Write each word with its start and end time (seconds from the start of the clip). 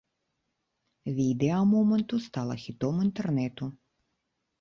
Відэа 1.17 1.59
моманту 1.73 2.19
стала 2.27 2.55
хітом 2.63 2.95
інтэрнэту. 3.05 3.69